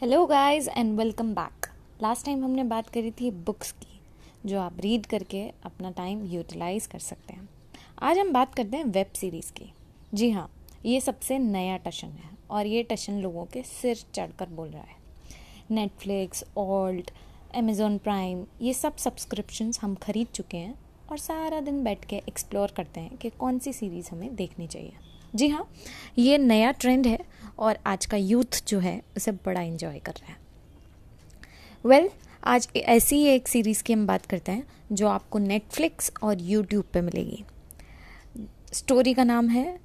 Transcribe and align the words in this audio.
Hello 0.00 0.24
guys 0.26 0.66
and 0.68 0.98
welcome 0.98 1.32
back 1.34 1.66
last 2.02 2.24
time 2.26 2.42
हमने 2.44 2.64
बात 2.64 2.88
करी 2.88 3.10
थी 3.10 3.30
बुक्स 3.44 3.70
की, 3.72 4.00
जो 4.46 4.58
आप 4.60 4.80
रीड 4.80 5.06
करके 5.06 5.40
अपना 5.64 5.90
टाइम 5.90 6.24
यूटिलाइज 6.24 6.86
कर 6.86 6.98
सकते 6.98 7.32
हैं। 7.32 7.48
आज 7.98 8.18
हम 8.18 8.32
बात 8.32 8.54
करते 8.54 8.76
हैं 8.76 8.84
वेब 8.84 9.12
सीरीज़ 9.16 9.50
की। 9.52 9.70
जी 10.14 10.30
हाँ 10.30 10.48
ये 10.86 11.00
सबसे 11.00 11.38
नया 11.38 11.76
टशन 11.76 12.08
है 12.08 12.30
और 12.50 12.66
ये 12.66 12.82
टशन 12.82 13.20
लोगों 13.20 13.44
के 13.44 13.62
सिर 13.62 14.04
चढ़कर 14.14 14.48
बोल 14.48 14.68
रहा 14.68 14.82
है। 14.82 14.96
नेटफ्लिक्स 15.70 16.44
ऑल्ट 16.56 17.10
अमेज़ोन 17.54 17.98
प्राइम 17.98 18.44
ये 18.62 18.74
सब 18.74 18.96
सब्सक्रिप्शंस 18.96 19.80
हम 19.80 19.94
खरीद 19.94 20.26
चुके 20.34 20.58
हैं 20.58 20.78
और 21.10 21.18
सारा 21.18 21.60
दिन 21.60 21.82
बैठ 21.84 22.04
के 22.04 22.16
एक्सप्लोर 22.18 22.72
करते 22.76 23.00
हैं 23.00 23.16
कि 23.16 23.30
कौन 23.30 23.58
सी 23.58 23.72
सीरीज़ 23.72 24.10
हमें 24.12 24.34
देखनी 24.36 24.66
चाहिए। 24.66 24.92
जी 25.36 25.48
हाँ 25.48 25.68
ये 26.18 26.36
नया 26.38 26.70
ट्रेंड 26.72 27.06
है 27.06 27.18
और 27.58 27.78
आज 27.86 28.06
का 28.06 28.16
यूथ 28.16 28.62
जो 28.68 28.78
है 28.78 29.00
उसे 29.16 29.32
बड़ा 29.32 29.60
इन्जॉय 29.60 29.98
कर 29.98 30.12
रहा 30.12 30.32
है। 30.32 30.36
वेल 31.84 32.02
well, 32.02 32.14
आज 32.44 32.68
ऐसी 32.76 33.16
ही 33.16 33.24
एक 33.24 33.48
सीरीज़ 33.48 33.82
की 33.82 33.92
हम 33.92 34.06
बात 34.06 34.26
करते 34.26 34.52
हैं 34.52 34.66
जो 34.92 35.08
आपको 35.08 35.38
नेटफ्लिक्स 35.38 36.10
और 36.22 36.40
यूट्यूब 36.40 36.84
पे 36.92 37.00
मिलेगी। 37.00 37.44
स्टोरी 38.72 39.14
का 39.14 39.24
नाम 39.24 39.48
है 39.48 39.78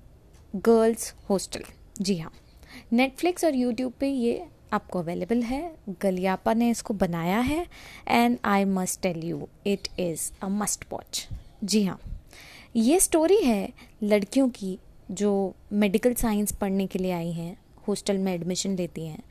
गर्ल्स 0.55 1.13
हॉस्टल 1.29 1.63
जी 2.01 2.17
हाँ 2.17 2.31
नेटफ्लिक्स 2.93 3.45
और 3.45 3.55
यूट्यूब 3.55 3.93
पे 3.99 4.09
ये 4.09 4.45
आपको 4.73 4.99
अवेलेबल 4.99 5.41
है। 5.43 5.75
गलियापा 6.01 6.53
ने 6.53 6.69
इसको 6.69 6.93
बनाया 6.93 7.39
है 7.39 7.65
and 8.07 8.37
I 8.45 8.65
must 8.65 9.01
tell 9.01 9.23
you 9.23 9.47
it 9.67 9.87
is 9.99 10.31
a 10.41 10.47
must 10.47 10.85
watch 10.91 11.27
जी 11.63 11.83
हाँ 11.83 11.99
ये 12.75 12.99
स्टोरी 12.99 13.37
है 13.37 13.69
लड़कियों 14.03 14.47
की 14.49 14.77
जो 15.11 15.55
मेडिकल 15.73 16.13
साइंस 16.13 16.51
पढ़ने 16.51 16.87
के 16.87 16.99
लिए 16.99 17.11
आई 17.11 17.31
हैं 17.31 17.57
हॉस्टल 17.87 18.17
में 18.17 18.33
एडमिशन 18.33 18.75
लेती 18.75 19.05
हैं 19.05 19.23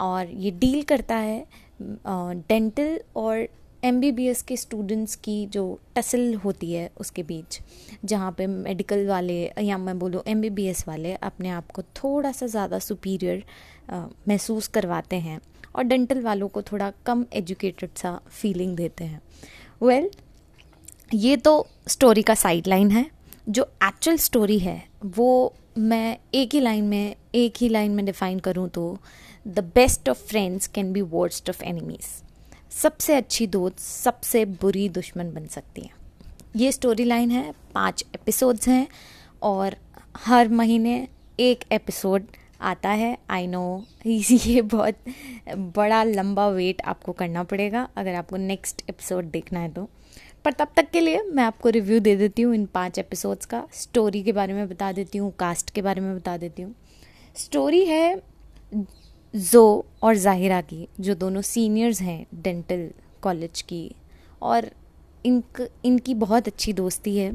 और 0.00 0.26
ये 0.26 0.50
डील 0.50 0.82
करता 0.82 1.16
है 1.16 1.44
डेंटल 1.82 3.00
और 3.16 3.48
एमबीबीएस 3.84 4.42
के 4.42 4.56
स्टूडेंट्स 4.56 5.14
की 5.16 5.46
जो 5.46 5.62
टसल 5.96 6.34
होती 6.34 6.72
है 6.72 6.90
उसके 7.00 7.22
बीच 7.22 7.60
जहाँ 8.04 8.32
पे 8.32 8.46
मेडिकल 8.46 9.06
वाले 9.06 9.52
या 9.60 9.78
मैं 9.78 9.98
बोलूँ 9.98 10.22
एम 10.26 10.42
वाले 10.88 11.14
अपने 11.14 11.48
आप 11.48 11.70
को 11.70 11.82
थोड़ा 11.82 12.32
सा 12.32 12.46
ज़्यादा 12.46 12.78
सुपीरियर 12.78 13.44
महसूस 14.28 14.68
करवाते 14.68 15.16
हैं 15.16 15.40
और 15.76 15.84
डेंटल 15.84 16.20
वालों 16.20 16.48
को 16.48 16.62
थोड़ा 16.62 16.92
कम 17.06 17.24
एजुकेटेड 17.32 17.90
सा 17.96 18.20
फीलिंग 18.30 18.76
देते 18.76 19.04
हैं। 19.04 19.20
वेल 19.82 20.04
well, 20.04 20.18
ये 21.14 21.36
तो 21.36 21.66
स्टोरी 21.88 22.22
का 22.22 22.34
साइड 22.34 22.66
लाइन 22.66 22.90
है। 22.90 23.04
जो 23.50 23.62
एक्चुअल 23.84 24.16
स्टोरी 24.16 24.58
है, 24.58 24.84
वो 25.04 25.54
मैं 25.78 26.18
एक 26.34 26.54
ही 26.54 26.60
लाइन 26.60 26.84
में, 26.84 27.16
एक 27.34 27.54
ही 27.60 27.68
लाइन 27.68 27.90
में 27.90 28.04
डिफाइन 28.06 28.38
करूँ 28.38 28.68
तो 28.68 28.98
the 29.48 29.58
best 29.74 30.08
of 30.08 30.18
friends 30.18 30.66
can 30.66 30.92
be 30.92 31.00
worst 31.00 31.50
of 31.50 31.62
enemies 31.62 32.22
सबसे 32.70 33.14
अच्छी 33.14 33.46
दोस्त 33.46 33.78
सबसे 33.78 34.44
बुरी 34.44 34.88
दुश्मन 34.88 35.32
बन 35.32 35.46
सकती 35.46 35.82
हैं। 35.82 35.94
ये 36.56 36.72
स्टोरी 36.72 37.04
लाइन 37.04 37.30
है, 37.30 37.54
पाँच 37.74 38.04
एपिसोड्स 38.14 38.68
हैं 38.68 38.86
और 39.42 39.76
हर 40.16 40.48
महीने 40.48 41.08
एक 41.40 41.64
एपिसोड 41.72 42.24
आता 42.60 42.88
है। 42.88 43.18
आई 43.30 43.46
नो 43.46 43.84
ये 44.06 44.62
बहुत 44.62 44.94
बड़ा 45.56 46.02
लंबा 46.04 46.48
वेट 46.48 46.82
आपको 46.82 47.12
करना 47.12 47.42
पड़ेगा। 47.42 47.88
अगर 47.96 48.14
आपको 48.14 48.36
नेक्स्ट 48.36 48.82
एपिसोड 48.88 49.24
देखना 49.24 49.60
है 49.60 49.72
तो। 49.72 49.88
पर 50.44 50.52
तब 50.52 50.68
तक 50.76 50.90
के 50.90 51.00
लिए 51.00 51.22
मैं 51.22 51.44
आपको 51.44 51.68
रिव्यू 51.68 52.00
दे 52.00 52.16
देती 52.16 52.42
हूँ 52.42 52.54
इन 52.54 52.66
पाँच 52.66 52.98
एपिसोड्स 52.98 53.46
का। 53.46 53.66
स्टोरी 53.72 54.22
के 54.22 54.32
बारे 54.32 54.52
में 54.52 54.68
बता 54.68 54.92
देती 54.92 55.18
हूँ 55.18 55.32
कास्ट 55.38 55.70
के 55.70 55.82
बारे 55.82 56.00
में 56.00 56.16
बता 56.16 56.36
देती 56.36 56.62
हूँ। 56.62 56.74
स्टोरी 57.36 57.84
है 57.84 58.22
जो 59.36 59.86
और 60.02 60.16
जाहिरा 60.16 60.60
की, 60.60 60.88
जो 61.00 61.14
दोनों 61.14 61.42
सीनियर्स 61.42 62.00
हैं 62.00 62.26
डेंटल 62.34 62.90
कॉलेज 63.22 63.62
की। 63.62 63.94
और 64.42 64.70
इनक, 65.26 65.68
इनकी 65.84 66.14
बहुत 66.14 66.46
अच्छी 66.46 66.72
दोस्ती 66.72 67.16
है, 67.16 67.32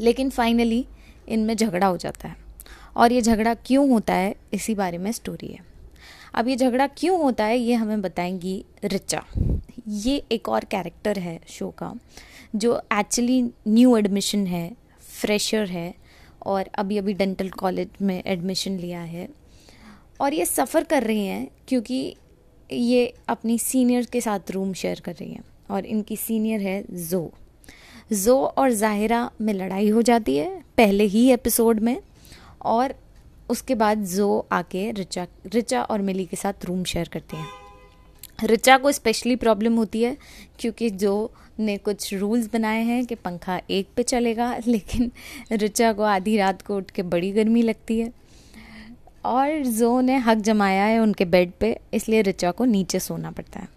लेकिन 0.00 0.30
फाइनली 0.30 0.86
इनमें 1.28 1.56
झगड़ा 1.56 1.86
हो 1.86 1.96
जाता 1.96 2.28
है। 2.28 2.36
और 2.96 3.12
ये 3.12 3.20
झगड़ा 3.20 3.54
क्यों 3.54 3.90
होता 3.90 4.14
है, 4.14 4.36
इसी 4.52 4.74
बारे 4.74 4.98
में 4.98 5.12
स्टोरी 5.12 5.46
है। 5.46 5.64
अब 6.34 6.48
ये 6.48 6.56
झगड़ा 6.56 6.86
क्यों 6.86 7.22
होता 7.22 7.44
है, 7.44 7.58
ये 7.58 7.74
हमें 7.74 8.02
बताएँगी 8.02 8.64
रिचा। 8.84 9.24
ये 9.88 10.22
एक 10.32 10.48
और 10.48 10.64
कैरेक्टर 10.64 11.18
है 11.18 11.40
शो 11.48 11.68
का, 11.70 11.94
जो 12.56 12.80
एक्चुअली 12.92 13.42
न्यू 13.68 13.96
एडमिशन 13.96 14.46
है 14.46 14.70
फ्रेशर 15.20 15.68
है 15.68 15.94
और 16.46 16.68
अभी 16.74 16.98
अभी 16.98 17.14
डेंटल 17.14 17.48
कॉलेज 17.48 17.88
में 18.02 18.22
एडमिशन 18.26 18.78
लिया 18.78 19.00
है। 19.00 19.28
और 20.20 20.34
ये 20.34 20.44
सफ़र 20.46 20.84
कर 20.84 21.02
रही 21.02 21.26
हैं 21.26 21.48
क्योंकि 21.68 22.16
ये 22.72 23.14
अपनी 23.28 23.58
सीनियर 23.58 24.04
के 24.04 24.20
साथ 24.20 24.50
रूम 24.50 24.72
शेयर 24.72 25.00
कर 25.00 25.12
रही 25.12 25.32
हैं 25.32 25.44
और 25.70 25.86
इनकी 25.86 26.16
सीनियर 26.16 26.60
है 26.60 26.82
जो 27.08 27.30
जो 28.12 28.44
और 28.44 28.72
जाहिरा 28.72 29.30
में 29.40 29.54
लड़ाई 29.54 29.88
हो 29.88 30.02
जाती 30.02 30.36
है 30.36 30.64
पहले 30.76 31.04
ही 31.04 31.30
एपिसोड 31.30 31.80
में 31.80 31.96
और 32.64 32.94
उसके 33.50 33.74
बाद 33.74 34.04
जो 34.04 34.46
आके 34.52 34.90
रिचा 34.90 35.26
रिचा 35.46 35.82
और 35.82 36.02
मिली 36.02 36.24
के 36.24 36.36
साथ 36.36 36.64
रूम 36.64 36.84
शेयर 36.84 37.08
करते 37.08 37.36
हैं। 37.36 37.61
रिचा 38.44 38.78
को 38.78 38.92
स्पेशली 38.92 39.36
प्रॉब्लम 39.36 39.76
होती 39.76 40.02
है, 40.02 40.16
क्योंकि 40.58 40.90
जो 40.90 41.32
ने 41.58 41.76
कुछ 41.76 42.14
रूल्स 42.14 42.52
बनाए 42.52 42.82
हैं 42.82 43.06
कि 43.06 43.14
पंखा 43.14 43.60
एक 43.70 43.88
पे 43.96 44.02
चलेगा, 44.02 44.56
लेकिन 44.66 45.12
रिचा 45.52 45.92
को 45.92 46.02
आधी 46.02 46.36
रात 46.36 46.62
को 46.62 46.76
उठ 46.76 46.90
के 46.90 47.02
बड़ी 47.02 47.32
गर्मी 47.32 47.62
लगती 47.62 48.00
है। 48.00 48.12
और 49.24 49.64
जो 49.64 50.00
ने 50.00 50.16
हक 50.16 50.38
जमाया 50.38 50.84
है 50.84 50.98
उनके 50.98 51.24
बेड 51.24 51.52
पे, 51.60 51.80
इसलिए 51.94 52.22
रिचा 52.22 52.50
को 52.50 52.64
नीचे 52.64 52.98
सोना 52.98 53.30
पड़ता 53.30 53.60
है। 53.60 53.68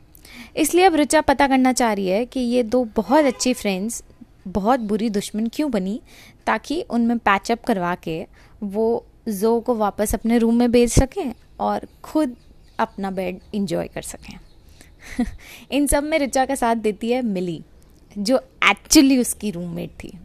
इसलिए 0.55 0.85
अब 0.85 0.95
रिचा 0.95 1.21
पता 1.21 1.47
करना 1.47 1.73
चाह 1.73 1.93
रही 1.93 2.07
है 2.07 2.25
कि 2.25 2.39
ये 2.39 2.63
दो 2.63 2.83
बहुत 2.95 3.25
अच्छी 3.25 3.53
फ्रेंड्स 3.53 4.03
बहुत 4.47 4.79
बुरी 4.79 5.09
दुश्मन 5.09 5.47
क्यों 5.47 5.71
बनी, 5.71 6.01
ताकि 6.45 6.81
उनमें 6.81 7.17
पैचअप 7.17 7.63
करवा 7.63 7.95
के 7.95 8.25
वो 8.63 9.05
जो 9.29 9.59
को 9.59 9.75
वापस 9.75 10.15
अपने 10.15 10.37
रूम 10.37 10.55
में 10.55 10.71
भेज 10.71 10.91
सकें 10.91 11.33
और 11.59 11.87
खुद 12.03 12.35
अपना 12.79 13.11
बेड 13.11 13.39
इंजॉय 13.53 13.87
कर 13.87 14.01
सकें। 14.01 14.39
इन 15.71 15.87
सब 15.87 16.03
में 16.03 16.19
रिचा 16.19 16.45
का 16.45 16.55
साथ 16.55 16.75
देती 16.75 17.11
है 17.11 17.21
मिली, 17.21 17.63
जो 18.17 18.37
एक्चुअली 18.69 19.17
उसकी 19.17 19.51
रूममेट 19.51 19.89
थी। 19.89 20.19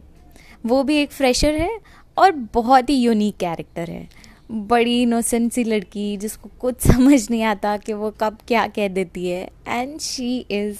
वो 0.65 0.83
भी 0.83 0.95
एक 0.95 1.11
फ्रेशर 1.11 1.55
है 1.55 1.79
और 2.17 2.31
बहुत 2.31 2.89
ही 2.89 2.95
यूनिक 2.95 3.37
कैरेक्टर 3.37 3.89
है। 3.89 4.09
बड़ी 4.51 5.01
इनोसेंट 5.01 5.51
सी 5.51 5.63
लड़की 5.63 6.17
जिसको 6.17 6.49
कुछ 6.59 6.75
समझ 6.87 7.29
नहीं 7.29 7.43
आता 7.43 7.77
कि 7.77 7.93
वो 7.93 8.11
कब 8.11 8.37
क्या 8.47 8.67
कह 8.67 8.87
देती 8.87 9.27
है। 9.27 9.49
And 9.67 9.99
she 9.99 10.39
is 10.39 10.79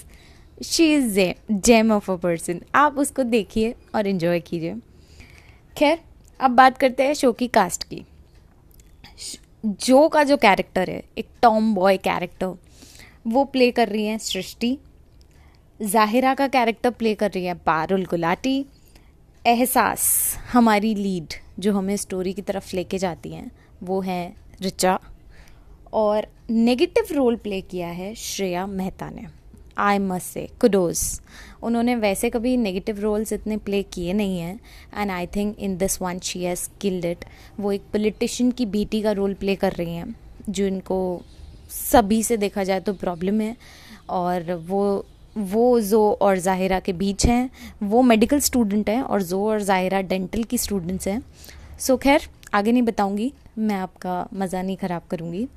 she 0.64 0.94
is 0.94 1.20
gem 1.52 1.92
of 1.92 2.12
a 2.12 2.16
person 2.16 2.62
आप 2.76 2.98
उसको 2.98 3.24
देखिए 3.24 3.76
और 3.96 4.08
इन्जॉय 4.08 4.40
कीजिए। 4.40 4.76
खैर, 5.78 6.00
अब 6.40 6.52
बात 6.52 6.78
करते 6.78 7.04
हैं 7.04 7.14
शो 7.14 7.32
की 7.32 7.48
कास्ट 7.48 7.84
की। 7.84 8.06
जो 9.66 10.08
का 10.08 10.24
जो 10.24 10.38
कैरेक्टर 10.38 10.90
है, 10.90 11.04
एक 11.18 11.28
टॉम 11.42 11.74
बॉय 11.76 11.98
कैरेक्टर 11.98 12.58
वो 13.28 13.44
प्ले 13.44 13.72
कर 13.72 13.90
रही 13.90 14.06
हैं 14.06 14.18
सृष्टि। 14.18 14.78
जाहिरा 15.82 16.34
का 16.34 16.48
कैरेक्टर 16.48 16.90
प्ले 16.90 17.16
कर 17.16 17.32
रही 17.32 17.46
है 17.46 17.54
पारुल 17.54 18.06
गुलाटी। 18.06 18.66
एहसास, 19.48 20.36
हमारी 20.54 20.96
लीड 20.96 21.34
जो 21.60 21.74
हमें 21.74 21.96
स्टोरी 21.98 22.34
की 22.34 22.42
तरफ़ 22.42 22.76
लेके 22.76 22.98
जाती 22.98 23.30
हैं, 23.30 23.52
वो 23.84 24.02
हैं 24.02 24.36
रिचा 24.62 25.00
और 25.94 26.28
नेगेटिव 26.50 27.08
रोल 27.12 27.36
प्ले 27.36 27.62
किया 27.62 27.88
है 27.88 28.16
श्रेया 28.16 28.66
मेहता 28.68 29.10
ने। 29.10 29.41
I 29.78 30.00
must 30.00 30.28
say, 30.28 30.48
kudos. 30.62 31.00
उन्होंने 31.64 31.96
वैसे 31.98 32.30
कभी 32.30 32.56
नेगेटिव 32.58 33.00
रोल्स 33.00 33.34
इतने 33.34 33.58
प्ले 33.60 33.82
किए 33.86 34.14
नहीं 34.14 34.40
हैं 34.40 34.60
and 34.94 35.12
I 35.12 35.28
think 35.36 35.60
in 35.60 35.78
this 35.78 36.02
one 36.02 36.20
she 36.22 36.44
has 36.44 36.68
killed 36.82 37.06
it 37.06 37.26
वो 37.60 37.72
एक 37.72 37.82
पोलिटिशियन 37.92 38.52
की 38.52 38.66
बेटी 38.68 39.02
का 39.02 39.12
रोल 39.14 39.34
प्ले 39.36 39.56
कर 39.56 39.74
रही 39.74 39.96
हैं 39.96 40.16
जो 40.50 40.66
इनको 40.68 41.00
सभी 41.72 42.22
से 42.24 42.38
देखा 42.38 42.64
जाए 42.64 42.80
तो 42.80 42.94
प्रॉब्लम 42.96 43.42
है, 43.42 43.56
और 44.10 44.54
वो 44.68 45.06
वो 45.36 45.80
जो 45.82 46.02
और 46.22 46.38
ज़ाहिरा 46.40 46.80
के 46.80 46.94
बीच 46.94 47.26
हैं। 47.26 47.50
वो 47.84 48.02
मेडिकल 48.02 48.40
स्टूडेंट 48.40 48.90
हैं, 48.90 49.02
और 49.02 49.22
जो 49.22 49.44
और 49.46 49.62
ज़ाहिरा 49.62 50.02
डेंटल 50.04 50.44
की 50.44 50.58
स्टूडेंट्स 50.58 51.08
हैं। 51.08 51.22
सो 51.80 51.96
खैर, 51.98 52.28
आगे 52.54 52.72
नहीं 52.72 52.84
बताऊँगी, 52.84 53.32
मैं 53.58 53.76
आपका 53.76 54.28
मज़ा 54.34 54.62
नहीं 54.62 54.76
ख़राब 54.78 55.02
करूँगी। 55.12 55.48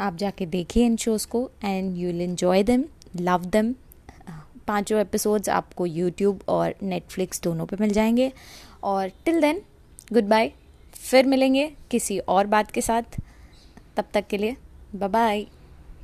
आप 0.00 0.16
जाके 0.16 0.46
देखिए 0.46 0.86
इन 0.86 0.96
शोज़ 0.96 1.26
को 1.26 1.50
and 1.64 1.96
you 1.96 2.06
will 2.06 2.20
enjoy 2.22 2.62
them 2.62 2.84
love 3.16 3.44
them. 3.44 3.74
पाँचों 4.66 5.00
एपिसोड्स 5.00 5.48
आपको 5.48 5.86
यूट्यूब 5.86 6.40
और 6.48 6.74
नेटफ्लिक्स 6.82 7.40
दोनों 7.42 7.66
पे 7.66 7.76
मिल 7.80 7.90
जाएँगे। 7.90 8.32
और 8.82 9.08
टिल 9.24 9.40
देन 9.40 9.62
गुड 10.12 10.24
बाय 10.24 10.52
फिर 10.94 11.26
मिलेंगे 11.26 11.66
किसी 11.90 12.18
और 12.18 12.46
बात 12.46 12.70
के 12.70 12.80
साथ। 12.80 13.18
तब 13.96 14.04
तक 14.14 14.26
के 14.26 14.36
लिए 14.36 14.56
बाय 14.96 15.46